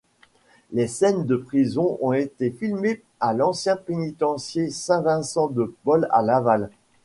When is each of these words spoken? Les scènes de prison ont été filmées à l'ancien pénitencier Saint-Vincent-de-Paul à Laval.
Les 0.71 0.87
scènes 0.87 1.27
de 1.27 1.35
prison 1.35 1.99
ont 2.01 2.11
été 2.13 2.49
filmées 2.49 3.03
à 3.19 3.33
l'ancien 3.33 3.75
pénitencier 3.75 4.71
Saint-Vincent-de-Paul 4.71 6.07
à 6.09 6.23
Laval. 6.23 6.71